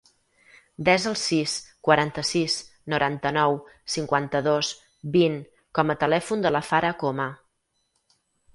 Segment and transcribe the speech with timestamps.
[0.85, 1.51] Desa el sis,
[1.87, 2.55] quaranta-sis,
[2.95, 3.59] noranta-nou,
[3.97, 4.73] cinquanta-dos,
[5.19, 5.39] vint
[5.79, 7.33] com a telèfon de la Farah Coma.